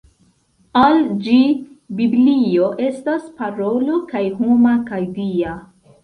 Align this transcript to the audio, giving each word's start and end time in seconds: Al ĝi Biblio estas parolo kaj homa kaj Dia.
Al 0.79 1.01
ĝi 1.25 1.33
Biblio 1.99 2.69
estas 2.85 3.27
parolo 3.41 3.97
kaj 4.13 4.23
homa 4.39 4.73
kaj 4.89 5.01
Dia. 5.19 5.53